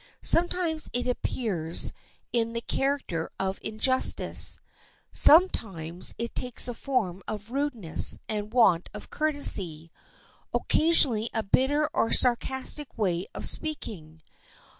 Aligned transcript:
Sometimes 0.23 0.89
it 0.93 1.05
appears 1.07 1.93
in 2.33 2.53
the 2.53 2.61
character 2.61 3.29
of 3.39 3.59
injustice; 3.61 4.59
sometimes 5.11 6.15
it 6.17 6.33
takes 6.33 6.65
the 6.65 6.73
form 6.73 7.21
of 7.27 7.51
rudeness 7.51 8.17
and 8.27 8.51
want 8.51 8.89
of 8.95 9.11
courtesy; 9.11 9.91
occasionally 10.55 11.29
a 11.35 11.43
bitter 11.43 11.87
or 11.93 12.11
sarcastic 12.11 12.97
way 12.97 13.27
of 13.35 13.45
speaking. 13.45 14.23